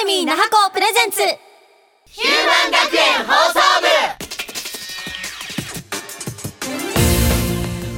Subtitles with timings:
[0.00, 1.18] デミー那覇校プレゼンツ。
[2.06, 3.60] ヒューマン学園放送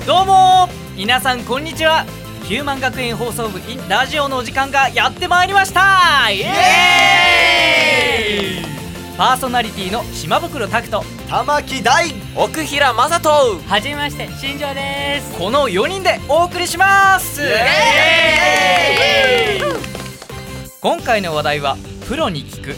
[0.00, 0.04] 部。
[0.04, 2.04] どうも皆さんこんにちは。
[2.44, 6.28] ヒューマン学園放送部ラジオのお時間がやってまいりました。
[6.32, 11.04] イエーイパーソナリティの島袋拓人。
[11.28, 13.60] 玉木大奥平正人。
[13.60, 15.38] はじめまして新庄です。
[15.38, 17.42] この4人でお送りします。
[20.80, 21.76] 今回の話題は
[22.08, 22.74] プロに聞く。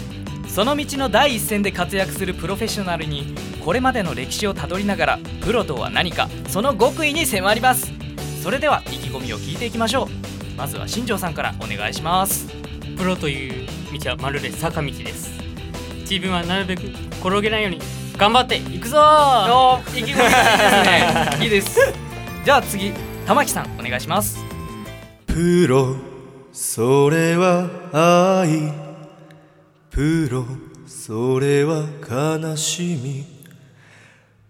[0.48, 3.34] その道の第一線で活躍するプロフェッショナルに
[3.64, 7.92] これまでの歴史をたどりながらプロとは何かその極意に迫ります。
[8.42, 10.56] それでは意気込みを聞いていきましょう。
[10.56, 12.46] まずは新庄さんからお願いします。
[12.96, 13.68] プロという
[13.98, 15.32] 道はまるで坂道です。
[16.08, 16.82] 自分はなるべく
[17.20, 17.80] 転げないように
[18.16, 21.44] 頑張っていくぞお意気込みがいいですね。
[21.44, 21.80] いいです。
[22.44, 22.92] じゃあ次
[23.26, 24.38] 玉木さんお願いします。
[25.26, 25.96] プロ
[26.52, 28.83] それは愛
[29.94, 30.44] プロ
[30.88, 33.24] それは悲しみ。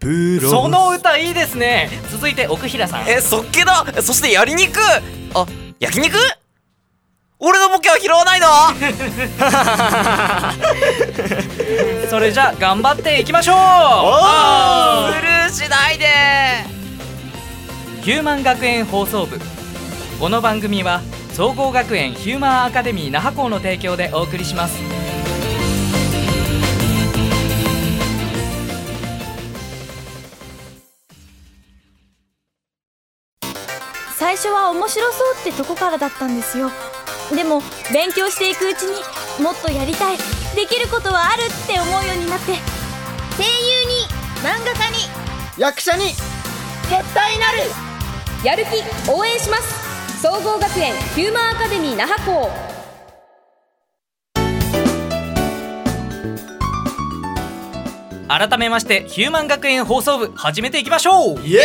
[0.01, 0.49] プロ。
[0.49, 1.91] その歌いいですね。
[2.11, 3.09] 続いて奥平さん。
[3.09, 4.79] えそっけだそしてやり肉
[5.35, 5.45] あ
[5.81, 6.17] 焼肉？
[7.41, 8.47] 俺のボケは拾わないの？
[12.09, 13.57] それじゃあ頑張っていきましょう。
[15.13, 16.07] スルーしないで。
[18.01, 19.39] ヒューマン学園放送部。
[20.19, 21.03] この番組は
[21.35, 24.79] 総合学園ヒューマンアカデミー那覇校の提供でお送りします
[34.25, 36.71] 最初は面白そうってとこからだったんですよ。
[37.37, 37.61] でも
[37.93, 39.03] 勉強していくうちに
[39.45, 40.17] もっとやりたい。
[40.57, 42.53] できることはあるって思うようになって。
[43.37, 44.07] 声優に
[44.43, 44.97] 漫画家に。
[45.59, 46.07] 役者に。
[46.07, 46.25] 絶
[47.13, 47.59] 対なる。
[48.43, 50.23] やる気応援します。
[50.23, 52.51] 総合学園ヒューマンアカデミー那覇校。
[58.27, 61.41] 改めましてヒューマン学園放送部始めていきましょう。
[61.47, 61.61] イエ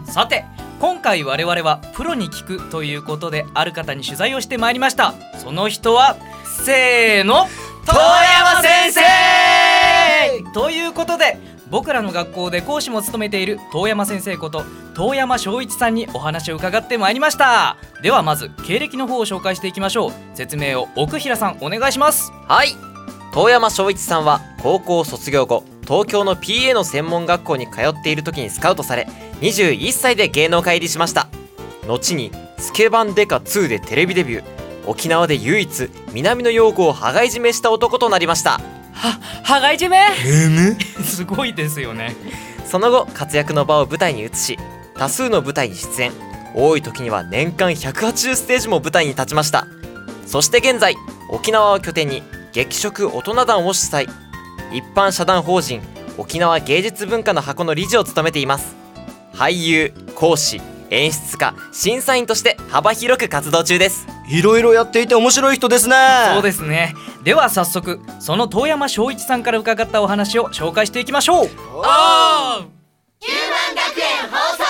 [0.00, 0.06] ーイ。
[0.10, 0.44] さて
[0.78, 5.14] 今回我々はプロに聞くということである方に取材をしてまいりました。
[5.38, 6.16] その人は
[6.64, 7.46] せーの
[7.86, 9.00] 遠山先生。
[10.52, 11.38] ということで
[11.70, 14.64] 僕らの学校で講師も務めている遠山先生こと
[14.94, 17.78] 遠山翔一さんにお話を伺ってまいりました。
[18.02, 20.12] ではまず経歴の方を紹介していきましょう。
[20.34, 22.32] 説明を奥平さんお願いします。
[22.46, 22.76] はい。
[23.32, 29.06] 遠山翔一さんは高校卒業後東京の PA の専門学校に通っている時にスカウトされ
[29.40, 31.28] 21歳で芸能界入りしました。
[31.86, 34.44] 後に「スケバンデカ2」でテレビデビュー。
[34.88, 38.60] 沖縄で唯一南の陽子を羽交い締めした男となりました。
[38.92, 40.76] は羽交い締め？
[41.04, 42.14] すごいですよね。
[42.70, 44.58] その後活躍の場を舞台に移し
[44.96, 46.12] 多数の舞台に出演。
[46.54, 49.66] 多い時には年間180ステージも舞台に立ちました。
[50.26, 50.96] そして現在
[51.30, 52.22] 沖縄を拠点に
[52.52, 54.08] 劇食大人団を主催。
[54.72, 55.80] 一般社団法人
[56.18, 58.74] 沖縄芸術文化の箱の理事を務めています
[59.36, 64.06] 俳優講師演出家審査員として幅広く活動中です。
[64.28, 65.94] いろいろやっていて面白い人ですね。
[66.32, 66.94] そうですね。
[67.22, 71.46] では早速その遠山翔一さんから伺ったお話を紹介していきましょう。
[71.46, 71.56] ヒュー！
[71.58, 71.66] マ
[72.62, 72.70] ン
[73.74, 74.64] 学園放送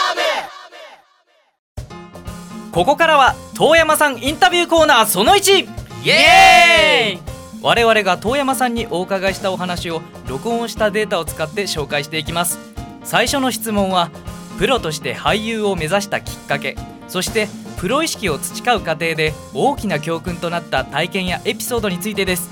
[2.73, 5.65] ここからは遠山さんインタビューコーナーその1
[6.05, 7.21] イエーイ！
[7.63, 12.59] 我々が遠山さんにお伺いしたお話を録音したデータを使って紹介していきます。
[13.05, 14.11] 最初の質問は
[14.59, 16.77] プロとして俳優を目指したきっかけ
[17.09, 22.51] そしてプロ意識を培う過程で大きな教訓となった体験やエピソードについてです。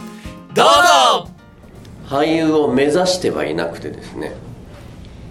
[0.53, 0.66] どう
[1.26, 1.31] ぞ！
[2.06, 4.34] 俳優を目指してはいなくてですね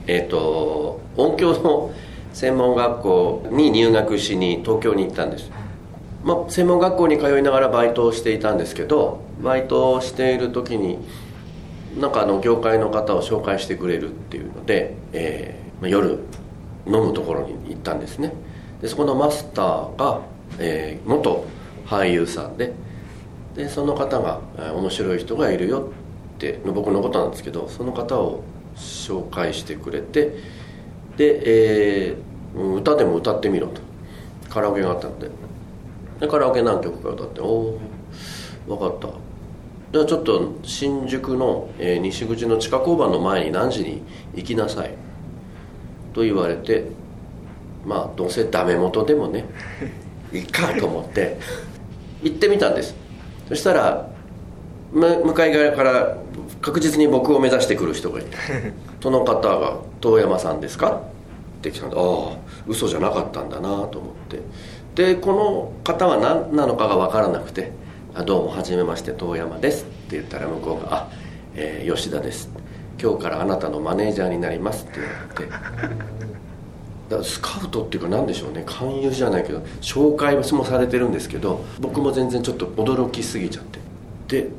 [0.07, 1.93] えっ、と音響の
[2.33, 5.51] 専門学校に入学しに東京に行ったんです。
[6.23, 10.97] まあ、専門学校に通いながらバイトをしていたんですけどバイトをしている時に
[11.99, 16.19] なんかあの業界の方を紹介してくれるっていうので、えーまあ、夜
[16.85, 18.33] 飲むところに行ったんですね。
[18.81, 20.21] でそこのマスターが、
[20.59, 21.45] えー元
[21.85, 22.73] 俳優さんで
[23.55, 25.89] でその方が、えー面白い人がいるよ
[26.35, 28.43] って僕のことなんですけどその方を
[28.75, 30.33] 紹介してくれて
[31.17, 31.41] で、
[32.09, 33.81] えー歌でも歌ってみろと。
[34.49, 35.29] カラオケがあったので。
[36.19, 37.79] でカラオケ何曲か歌って「おお
[38.67, 39.07] 分かった」
[39.91, 44.03] じゃちょっと新宿の、えー西口の地下交番の前に何時に
[44.35, 44.91] 行きなさい。
[46.13, 46.85] と言われて
[47.85, 49.45] まあどうせダメ元でもね
[50.31, 51.37] いいかと思って
[52.23, 52.95] 行ってみたんです
[53.49, 54.07] そしたら
[54.91, 56.17] む向かい側から
[56.61, 58.37] 確実に僕を目指してくる人がいて
[59.01, 61.01] その方が「遠山さんですか?」
[61.59, 62.37] って来たんでああ
[62.67, 64.39] 嘘じゃなかったんだなと思って
[64.95, 67.71] でこの方は何なのかが分からなくて
[68.15, 71.07] 「あどうもはじめまして遠山です」って言ったら向こうが「あ、
[71.55, 72.49] えー吉田です」
[73.01, 75.51] 今日からあなたのマネージャーになりますって言われて。
[77.09, 78.63] だからスカウトっていうか何でしょうね。
[78.65, 83.79] 勧誘じゃないけど紹介もされてるんですけど僕も全然ちょっと驚きすぎちゃって。
[84.27, 84.49] で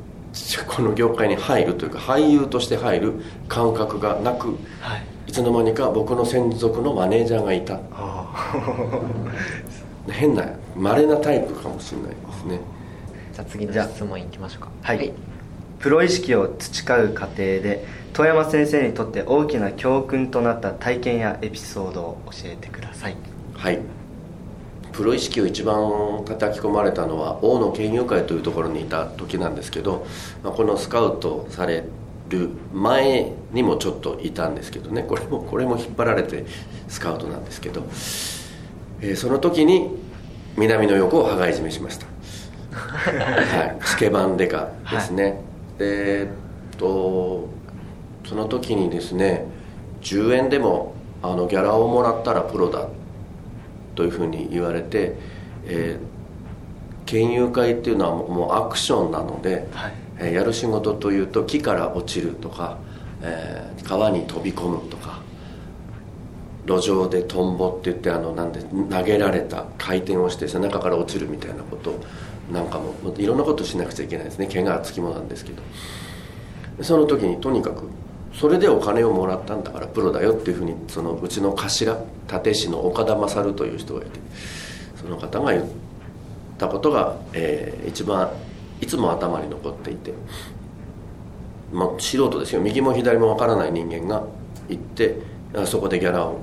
[0.66, 3.12] この業界に入るというか俳優として入る
[3.48, 4.58] 感覚がなく、
[5.28, 7.78] い、つの間にか僕の専属のマネージャーがいた。
[10.10, 10.44] 変な
[10.76, 12.60] 稀なタイプかもしれないですね。
[13.32, 14.69] じゃあ次の質問いきましょうか。
[14.82, 15.12] はい、
[15.79, 23.17] プロ意識を培う過程で遠山先生にとって大きな教訓となった体験やエピソードを教えてください。
[23.55, 23.81] はい。
[24.93, 30.06] プロ意識を一番叩き込まれたのは大野研究会というところにいた時なんですけど、
[30.44, 31.82] まあ、このスカウトされ
[32.29, 35.03] る前にもちょっといたんですけどね。
[35.03, 36.47] これもこれも引っ張られて
[36.87, 37.82] スカウトなんですけど、
[39.00, 39.91] えーその時に
[40.56, 42.06] 南の横を羽交い締めしました。
[42.79, 43.77] はい。
[43.81, 46.29] スケバンデカですね、でえ
[46.75, 47.49] っと
[48.26, 49.47] その時にですね
[50.03, 52.88] 10円でもあのギャラをもらったらプロだ
[53.94, 55.17] というふうに言われて、
[55.65, 56.15] えー
[57.06, 59.69] 研究会っていうのはもうアクションなので、
[60.19, 62.79] えーやる仕事というと木から落ちるとか、
[63.20, 65.20] えー川に飛び込むとか
[66.67, 72.00] 路上でトンボって言ってあのなんで投げられた回転をして背中から落ちるみたいなこと
[72.52, 74.46] なんかももういろんなことしなくちゃいけないですね。
[74.46, 75.62] 怪我はつきもなんですけど。
[76.82, 77.88] その時にとにかく
[78.32, 84.19] それでお金をもらったんだからプロだよっていうふうにそのうちの頭立石の岡田勝という人がいて
[84.96, 85.64] その方が言っ
[86.58, 88.31] たことが、えー一番
[88.81, 90.12] いつも頭に残っていて、
[91.73, 92.61] まあ、素人ですよ。
[92.61, 94.25] 右も左もわからない人間が
[94.69, 95.17] 行って
[95.64, 96.41] そこでギャラを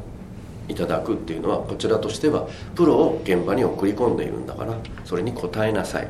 [0.71, 4.75] いただくっていうのはこちらとしてはプロを現場に送り込んでいるんだから
[5.05, 6.07] それに応えなさい。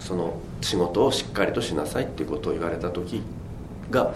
[0.00, 3.20] その仕事をしっかりとしなさいっていうことを言われた時
[3.90, 4.12] が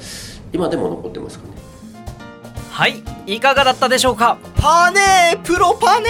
[0.52, 1.54] 今でも残ってますかね。
[2.70, 4.38] はいいかがだったでしょうか？
[4.56, 5.38] パネー！
[5.42, 6.06] プロパネ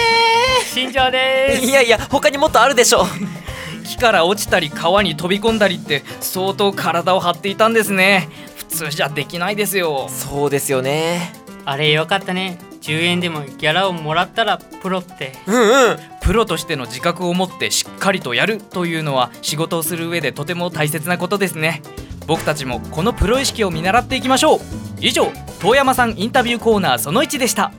[0.65, 3.05] 新庄でいやいや他にもっとあるでしょ
[3.83, 8.29] 木から落ちたり川に飛び込んだりって相当体を張っていたんですね。
[8.55, 10.07] 普通じゃできないですよ。
[10.09, 11.33] そうですよね。
[11.65, 15.31] あれよかったね10円でもギャラをもらったらプロって。
[15.47, 15.97] うんうん。
[16.21, 21.81] プロとしての自覚を持ってしっかりとやるというのは仕事をする上でとても大切なことですね。
[22.27, 24.59] 僕たちもこのプロ意識を見習っていきましょう。
[24.99, 25.31] 以上
[25.61, 27.71] 遠山さんインタビューコーナーその1でした。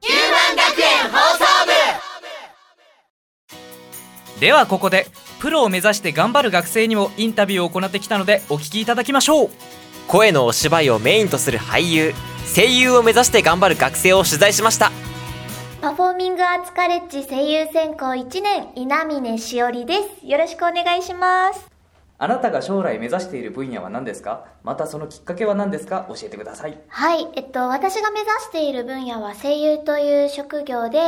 [0.00, 1.44] 9万学園放送
[4.34, 5.06] 部ではここで
[5.40, 9.50] プロを目指して頑張る学生にもインタビューを行ってきたのでお聞きいただきましょう。
[10.10, 12.14] 声のお芝居をメインとする俳優
[12.52, 14.90] 声優を目指して頑張る学生を取材しました。
[15.80, 20.26] パフォーミングアーツカレッジ声優専攻1年稲峰しおりです。
[20.26, 21.70] よろしくお願いします。
[22.18, 24.46] あなたが将来目指している分野は何ですか？
[24.64, 26.06] またそのきっかけは何ですか？
[26.08, 26.76] 教えてください。
[26.88, 30.98] はいえっと私が目指している分野は声優という職業で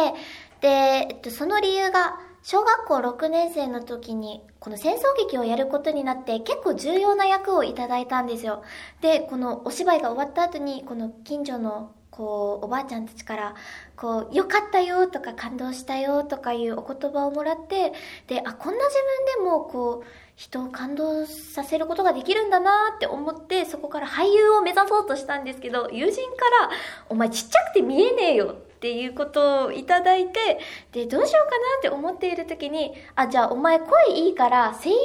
[0.60, 8.62] で、えっと、その理由が小学校6年生の時にこの戦争劇をやることになって結構重要な役をいただいたんですよ。
[9.00, 13.54] でこのお芝居が終わった後にこの近所のこうおばあちゃんたちから
[13.96, 17.92] こう「よかったよ」とか「感動したよ」とかいうお言葉をもらって
[18.26, 18.98] であこんな自
[19.36, 26.70] 分でもこう人を感動させることができるんだなって思ってそこから俳優を目指そうとしたんですけど友人から
[27.08, 30.58] 「お前ちっちゃくて見えねえよ」っていうことをいただいて
[30.90, 35.00] でどうしようかなって思っている時に「あじゃあお前声いいから声優や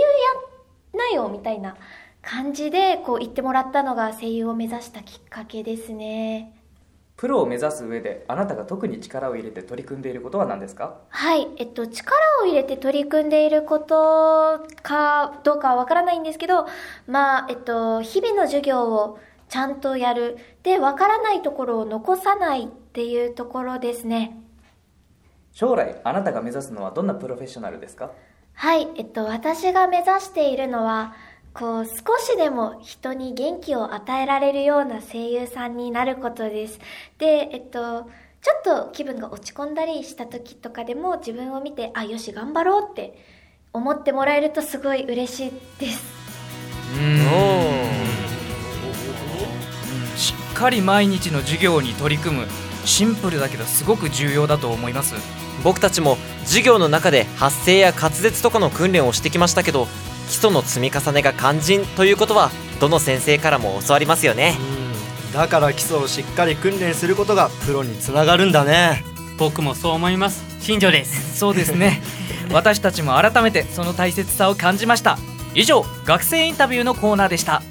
[0.96, 1.78] んなよ」みたいな
[2.24, 6.54] 感じでこう言ってもらったのが声優を目指したきっかけですね。
[7.18, 10.96] プロを目指す上であなたが特に力を入れて取り組んでいることは何ですか？
[11.10, 16.66] はい、えっと、力を入れて取り組んでいることかどうかはわからないんですけど、
[17.06, 19.20] まあ、えっと、日々の授業を
[19.50, 20.38] ちゃんとやる。
[20.64, 24.36] で、わからないところを残さないっていうところですね。
[25.52, 28.10] 将来あなたが目指すのはどんなプロフェッショナルですか？
[28.56, 31.14] はい、えっと、私が目指しているのは、
[31.54, 36.80] こう、少しでも人に元気を与えられるような声優さんになることです。
[37.20, 38.10] で、えっと、
[38.42, 43.16] ちょっと気分が落ち込んだりした時とかでも自分を見て、あ、よし、頑張ろうって
[43.74, 46.18] 思ってもらえるとすごい嬉しいです。
[50.16, 52.48] しっかり毎日の授業に取り組む
[52.88, 55.16] シンプルだけどすごく重要だと思います。
[55.64, 59.88] 僕たちも授業の中で発声や滑舌とかの訓練をしてきましたけど
[60.30, 64.56] 基礎の積み重ねが肝心ということはどの先生からも教わりますよね。
[65.34, 69.04] だから基礎をしっかり訓練することがプロにつながるんだね。
[69.38, 70.44] 僕もそう思います。
[70.62, 71.38] 新庄です。
[71.38, 72.02] そうですね。
[72.52, 75.20] 私たちも改めてその大切さを感じました。
[75.54, 77.64] 以上学生インタビューのコーナーでした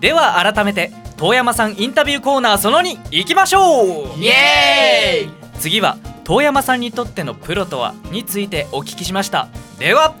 [0.00, 4.18] では改めて遠山さんインタビューコーナーその2いきましょう。
[4.18, 5.30] イエーイ。
[5.58, 9.48] 次は遠山さんにとってのプロとはについてお聞きしました。
[9.78, 10.14] では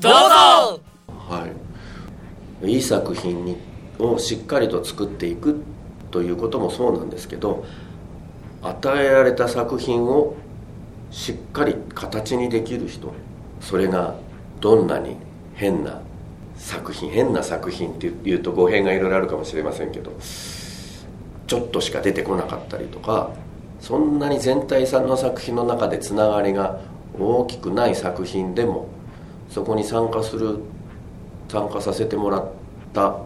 [0.00, 0.18] どうぞ。
[1.28, 1.46] は
[2.62, 3.58] い、いい作品に
[3.98, 5.60] をしっかりと作っていく
[6.10, 7.64] ということもそうなんですけど
[8.62, 10.36] 与えられた作品を
[11.10, 13.12] しっかり形にできる人
[13.60, 14.14] それが
[14.60, 15.16] どんなに
[15.54, 16.00] 変な
[16.58, 20.12] 作品変な作品っていうと語弊がいろいろあるかもしれませんけど
[21.46, 23.30] ちょっとしか出てこなかったりとか
[23.80, 26.80] そんなに全体さんの作品の中でつながりが
[27.18, 28.88] 大きくない作品でも
[29.48, 30.58] そこに参加する
[31.48, 32.50] 参加させてもらっ
[32.92, 33.16] た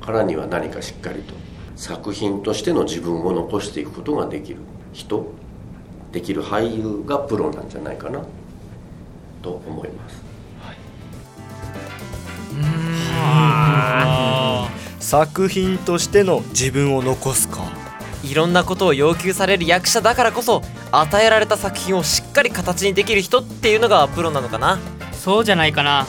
[0.00, 1.34] からには何かしっかりと
[1.74, 4.60] 作品としての自分を残していくことができる
[4.92, 5.32] 人
[6.12, 8.24] できる俳優がプロなんじゃないかな
[9.42, 10.33] と思います。
[15.00, 17.60] 作品としての自分を残すか。
[18.22, 24.78] いろんなことを要求される役者だからこそ与えられた作品をしっかり形にできる人っていうのがプロなのかな。
[25.12, 26.06] そうじゃないかな。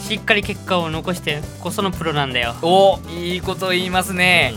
[0.00, 2.54] しっかり結果を残してこそのプロなんだよ。
[2.62, 4.54] おいいこと言いますね。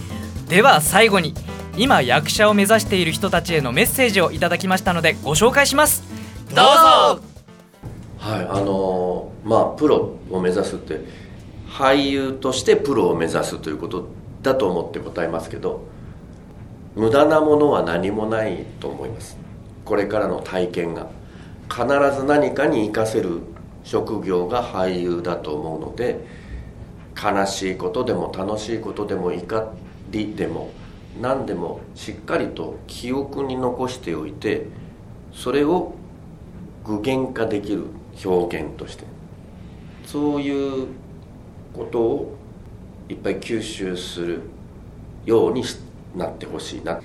[0.50, 1.36] では最後に
[1.78, 6.04] 今役者を目指している人たちへのメッセージをいただきましたのでご紹介します。
[6.50, 6.62] どうぞ。
[6.62, 11.00] はいあのーまあプロを目指すって
[11.77, 14.07] 俳優としてプロを目指すということ
[14.41, 15.86] だと思って答えますけど
[16.96, 19.38] 無駄なものは何もないと思います。
[19.86, 21.07] これからの体験が。
[21.69, 21.86] 必
[22.17, 23.41] ず何かに活かせる
[23.84, 26.25] 職業が俳優だと思うので
[27.22, 29.74] 悲しいことでも楽しいことでも怒
[30.10, 30.72] りでも
[31.22, 34.65] 何でもしっかりと記憶に残しておいて
[35.34, 35.93] それを
[36.86, 37.84] 具現化できる
[38.25, 39.03] 表現として。
[40.05, 40.88] そういう
[41.77, 42.36] ことを
[43.07, 44.41] いっぱい吸収する
[45.25, 45.63] ように
[46.15, 47.00] なってほしいな。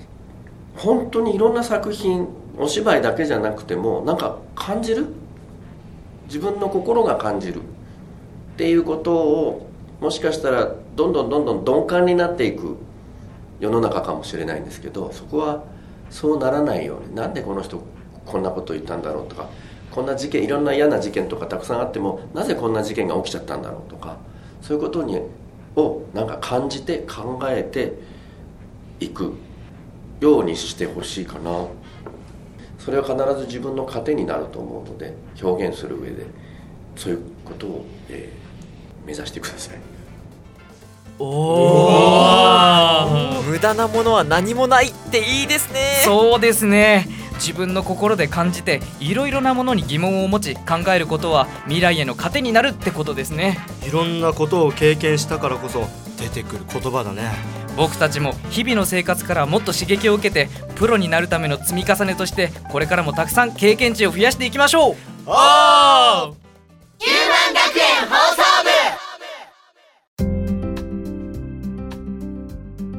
[0.75, 2.27] 本当にいろんな作品
[2.57, 5.07] お芝居だけじゃなくてもなんか感じる？
[6.25, 7.61] 自分の心が感じる。
[7.61, 12.77] っていうことをもしかしたらどんどんどんどん鈍感になっていく
[13.59, 15.63] 世の中かもしれないんですけどそこは
[16.09, 17.15] そうならないように。
[17.15, 17.81] なんでこの人
[18.25, 19.49] こんなこと言ったんだろうとか
[19.91, 24.17] こんな事件いろんな嫌な事件とかたくさんあってもなぜこんな事件が起きちゃったんだろうとか
[24.63, 25.21] そういうことに
[25.75, 27.93] をなんか感じて考えて
[28.99, 29.33] いく
[30.19, 31.67] ようにしてほしいかな。
[32.79, 36.25] それは必ず自分の糧になると思うので表現する上で
[36.95, 38.43] そういうことを、えー
[39.05, 39.79] 目指してください。
[43.47, 46.01] 無駄なものは何もないっていいですね。
[46.03, 47.07] そうですね
[47.45, 53.57] 自分の心で感じていろいろなものに疑問を持ち考えることは未来への糧になるってことですね。
[53.85, 55.85] いろんなことを経験したからこそ
[56.17, 57.29] 出てくる言葉だね。
[57.75, 64.95] 僕たちも日々の生活からもっと刺激を受けてプロになるための積み重ねとしてこれからもたくさん経験値を増やしていきましょう。
[65.25, 66.33] おー!
[66.99, 68.41] ヒューマン学園放送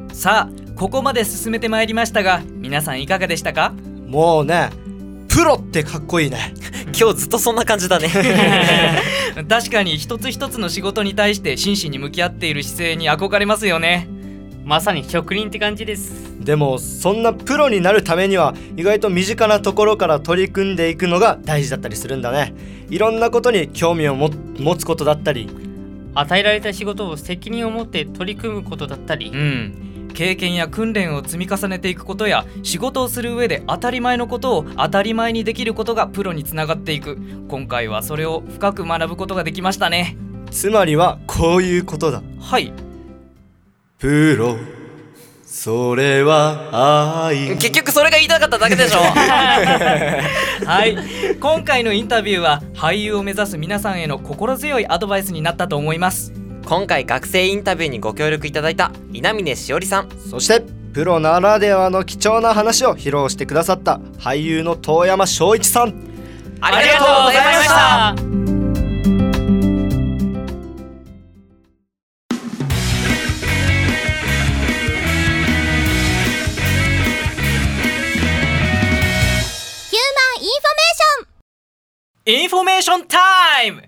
[0.09, 0.15] 部!
[0.15, 3.73] さあここまで進めてまいりましたが皆さんいかがでしたか？
[4.07, 4.69] もうね
[5.35, 6.53] プロってかっこいいね。
[6.97, 8.07] 今日ずっとそんな感じだね。
[9.49, 14.07] 確かに一つ一つの仕事に対して真摯に向き合っている姿勢に憧れますよね。
[14.63, 16.13] まさに職人って感じです。
[16.39, 22.53] でもそんなプロになるためには意外と身近なところから取り組んでいくのが大事だったりするんだね。
[22.89, 25.49] いろんなことに興味をも持つことだったり。
[26.17, 29.31] 与えられた仕事を責任を持って取り組むことだったり。
[29.33, 37.19] うん経験や訓練を積み重ねていくことや仕事をする上で当たり前のことを当たり前にできることがプロにつながっていく。
[37.49, 40.17] 今回はそれを深く学ぶことができましたね。
[40.49, 42.23] つまりはこういうことだ。
[42.39, 42.71] はい。
[43.99, 44.57] プロ。
[45.45, 47.49] それは愛。
[47.57, 48.99] 結局それが言いたかっただけでしょ。
[50.65, 50.97] はい。
[51.39, 60.09] 今回のインタビューは俳優を目指す皆さんへの心強いアドバイスになったと思います今回学生インタビューにご協力いただいた稲峰しおりさん。
[60.29, 60.61] そして
[60.93, 65.93] プロならではの貴重な話を披露してくださった俳優の遠山翔一さん。
[66.61, 68.15] ありがとうございました。
[68.15, 68.41] ヒュー
[80.15, 82.33] マンインフォメーション。
[82.33, 83.17] インフォメーションタ
[83.63, 83.83] イム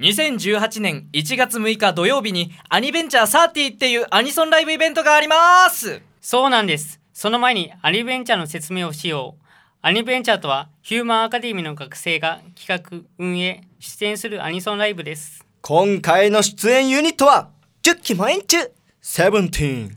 [0.00, 6.00] 2018年1月6日土曜日にアニベンチャー30っていうアニソンライブイベントがあります。
[6.22, 6.98] そうなんです。
[7.12, 9.44] その前にアニベンチャーの説明をしよう。
[9.82, 15.44] アニベンチャーとはヒューマンアカデミーの学生が企画運営出演するアニソンライブです。
[15.60, 17.50] 今回の出演ユニットは
[17.82, 18.56] 10期も延中
[19.02, 19.96] セブンティーン。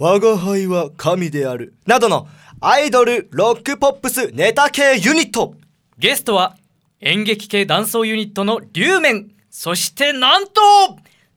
[0.00, 1.74] 我が輩は神である。
[1.86, 2.26] などの
[2.60, 5.54] アイドルロックポップスネタ系ユニット。
[5.98, 6.56] ゲストは
[7.00, 10.60] 演劇系ダンスユニットの龍面そしてなんと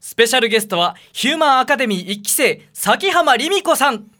[0.01, 4.11] スペシャルゲストはヒューマンアカデミー1期生崎浜里美子さん。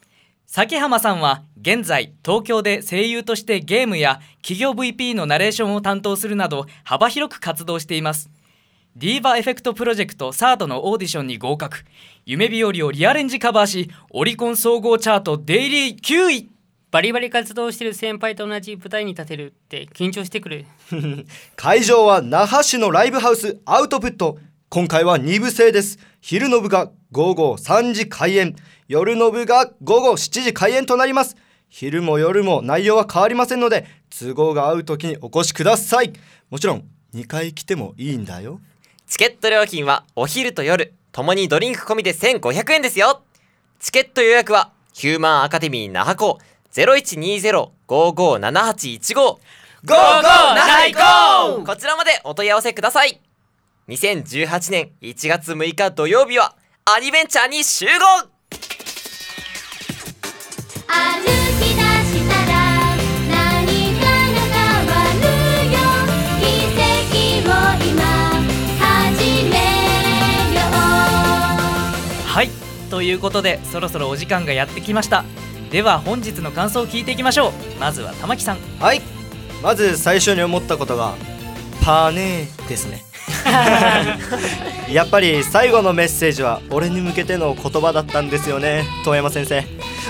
[0.46, 8.30] 崎浜さんは現在東京で声優としてゲームや企業 VP のナレーションを担当するなど幅広く活動しています。
[8.96, 11.84] ディーバエフェクトプロジェクトサードのオーディションに合格。
[12.24, 16.50] 夢日和をリアレンジカバーしオリコン総合チャートデイリー9位
[16.90, 20.66] バリバリ活動してる先輩と同じ舞台に立てるって緊張してくる。
[21.54, 24.38] 会場は那覇市のライブハウスアウトプット。
[24.68, 25.98] 今回は2部制です。
[26.20, 28.56] 昼の部が午後3時開演。
[28.88, 31.36] 夜の部が午後7時開演となります。
[31.68, 36.12] 昼も夜も内容は変わりませんので都合が合う時にお越しください。
[36.50, 38.60] もちろん2回来てもいいんだよ。
[39.06, 43.22] チケット料金はお昼と夜ともにドリンク込みで1500円ですよ。
[43.78, 46.38] チケット予約はヒューマンアカデミー那覇校
[46.72, 49.38] 0120-557815ゴー
[49.86, 53.20] ゴー那覇行こうこちらまでお問い合わせください。
[53.88, 57.90] 2018年1月6日土曜日はアニベンチャーに集合
[60.86, 61.24] 歩
[61.58, 62.96] き出したら
[63.28, 64.08] 何かが
[64.52, 65.78] 変わるよ。
[66.40, 66.44] 奇
[66.76, 67.50] 跡を
[67.90, 68.04] 今
[68.78, 69.56] 始め
[70.54, 70.70] よう。
[72.28, 72.50] はい。
[72.90, 75.24] ということでそろそろお時間がやってきました
[75.70, 77.52] では本日の感想を聞いていきましょう。
[77.78, 78.58] まずは玉木さん。
[78.80, 79.00] はい。
[79.62, 81.14] まず最初に思ったことが
[81.82, 83.04] パーネーですね。
[84.90, 88.84] やっぱり最後のメッセージは俺に向けての言葉だったんですよね。
[89.04, 89.64] 遠山先生。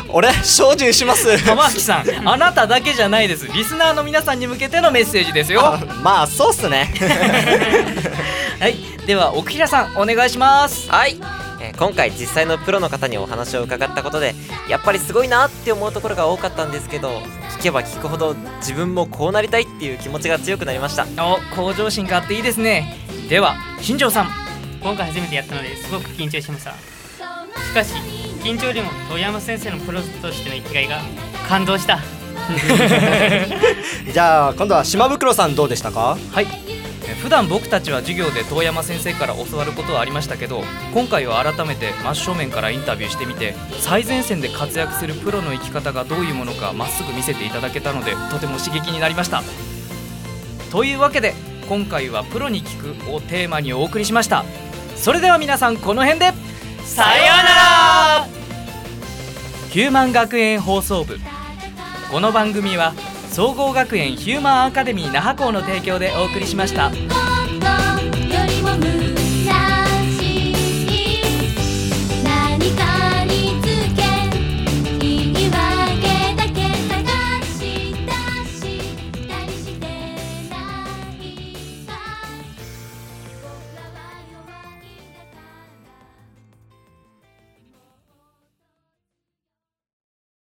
[0.08, 1.36] 俺精進します。
[1.44, 3.46] 玉木さんあなただけじゃないです。
[3.52, 5.60] リスナーの皆さんに向けてのメッセージですよ。
[5.62, 6.92] あまあそうっすね。
[8.58, 8.76] はい。
[9.06, 10.90] では奥平さんお願いします。
[10.90, 11.18] はい、
[11.60, 14.34] えー今回実際のプロの方にお話を伺ったことで
[14.68, 17.08] やっぱりすごいなって思うところが多かったんですけど
[17.58, 21.06] 聞けば聞くほど自分もこうなりたいっていう気持ちが強くなりました。
[21.24, 22.96] お向上心があっていいですね。
[23.28, 24.30] では新庄さん。
[24.82, 26.72] 今回初めてやったのですごく緊張しました。
[26.72, 26.76] し
[27.74, 27.94] かし
[28.42, 31.00] 緊張よりも遠山先生のプロとしての生きがいが
[31.48, 31.98] 感動した。
[34.12, 36.16] じゃあ今度は島袋さんどうでしたか？
[36.32, 36.46] はい。
[36.68, 36.69] え
[37.14, 40.62] 普段僕たちは授業で遠山先生から教わることはありましたけど
[40.94, 49.42] 今回は改めて真正面からインタビューしてみて最前線で活躍するプロの生き方がどういうものかまっすぐ見せていただけたのでとても刺激になりました。
[50.70, 51.34] というわけで
[51.68, 54.44] 今回は「プロに聞く」をテーマにお送りしました。
[54.96, 56.32] それでは皆さんこの辺で
[56.84, 58.28] さようなら。
[59.70, 61.18] ヒューマン学園放送部。
[62.10, 62.92] この番組は
[63.30, 66.90] 総合学園ヒューマンアカデミー那覇校の提供でお送りしました。